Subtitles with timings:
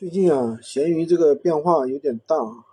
[0.00, 2.64] 最近啊，闲鱼这个变化有点大啊，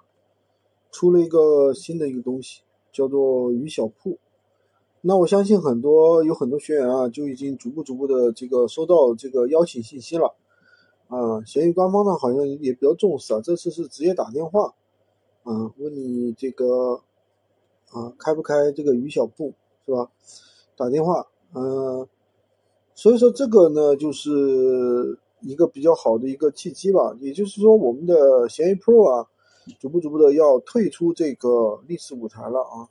[0.91, 2.61] 出了一个新的一个东西，
[2.93, 4.17] 叫做鱼小铺。
[5.01, 10.37] 那我相信很多有很多学员啊，就已经逐步逐步的这个收到这个邀请信息了
[11.09, 11.43] 啊。
[11.45, 14.73] 闲鱼官方呢，好像也比较重视啊，这次是直接打电话
[15.43, 17.01] 啊，问你这个
[17.91, 19.53] 啊开不开这个鱼小铺
[19.85, 20.09] 是吧？
[20.77, 22.07] 打电话，嗯，
[22.95, 25.19] 所以说这个呢就是。
[25.41, 29.27] 一个比较好的一个契机吧，也就是说，我们的闲鱼 Pro 啊，
[29.79, 32.89] 逐步逐步的要退出这个历史舞台了啊。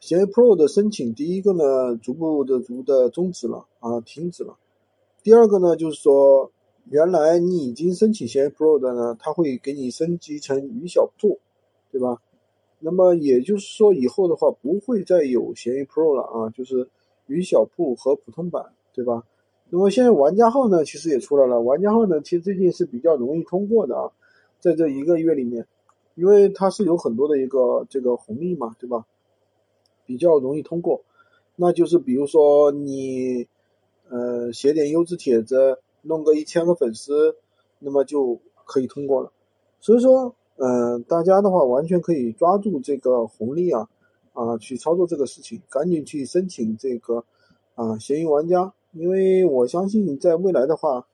[0.00, 4.56] 闲鱼 Pro 的申请，第一个呢，逐步的逐步的终止了啊，停止了。
[5.22, 6.50] 第二个呢，就是说，
[6.90, 11.38] 原来你已经申请闲鱼 Pro 的呢，它会给你升级成鱼小铺，
[11.90, 12.22] 对吧？
[12.78, 16.88] 那么也就是说，以后的话不会再有闲鱼 Pro 了啊，就是
[17.26, 19.24] 鱼小铺和普通版，对吧？
[19.68, 21.60] 那么现在玩家号呢，其实也出来了。
[21.60, 24.12] 玩家号呢，其实最近是比较容易通过的啊，
[24.60, 25.66] 在这一个月里面，
[26.14, 29.04] 因为它是有很多的一个这个红利嘛，对吧？
[30.06, 31.02] 比较容易通过。
[31.56, 33.48] 那就是比如说你，
[34.08, 37.34] 呃，写点优质帖子，弄个一千个粉丝，
[37.80, 39.32] 那么就可以通过了。
[39.80, 43.88] 所以说，嗯，大家的话完全可以抓住这个红利啊，
[44.32, 47.24] 啊，去操作这个事情，赶紧去申请这个
[47.74, 48.72] 啊，闲鱼玩家。
[48.98, 51.06] 因为我相信，在未来的话，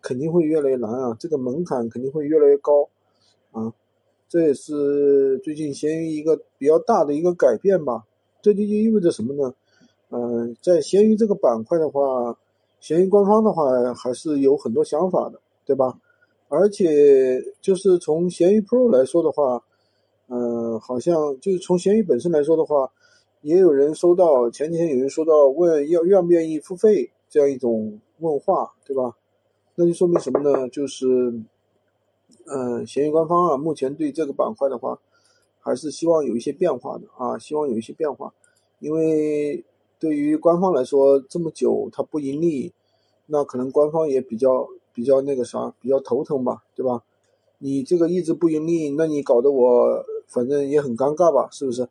[0.00, 2.88] 肯定会越来越难啊，这个门槛肯定会越来越高，
[3.52, 3.72] 啊，
[4.26, 8.04] 这也是最近闲鱼一个比较大的一个改变吧。
[8.40, 9.54] 这就意味着什么呢？
[10.10, 12.36] 嗯，在闲鱼这个板块的话，
[12.80, 15.98] 闲鱼官方的话还是有很多想法的，对吧？
[16.48, 19.62] 而且就是从闲鱼 Pro 来说的话，
[20.28, 22.90] 嗯，好像就是从闲鱼本身来说的话，
[23.42, 27.10] 也有人收到前几天有人收到问要愿不愿意付费。
[27.28, 29.16] 这样一种问话，对吧？
[29.74, 30.68] 那就说明什么呢？
[30.68, 31.38] 就是，
[32.46, 34.98] 嗯，闲鱼官方啊，目前对这个板块的话，
[35.60, 38.32] 还是希望有一些变化的啊，希望有一些变化。
[38.78, 39.64] 因为
[39.98, 42.72] 对于官方来说，这么久它不盈利，
[43.26, 47.02] 那可能官方也比较比较那个啥，比较头疼吧，对吧？
[47.58, 51.88] 你这个一直不盈利，那你搞得我反正也很尴尬吧，是不是？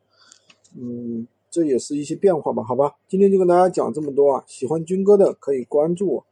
[0.76, 1.28] 嗯。
[1.56, 4.44] 这也是一些变化吧，好吧，今天就跟大家讲这么多啊。
[4.46, 6.26] 喜欢军哥的可以关注我，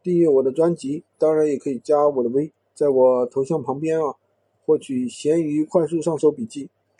[0.00, 4.14] 订阅我的专辑，当然也可以加我的微，在我头像旁边啊，
[4.64, 6.68] 获取闲鱼快速上手笔记。